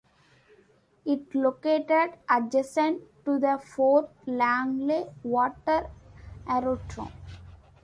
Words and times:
It 1.05 1.35
located 1.35 2.17
adjacent 2.27 3.03
to 3.23 3.37
the 3.37 3.61
Fort 3.63 4.09
Langley 4.25 5.05
Water 5.21 5.91
Aerodrome. 6.47 7.11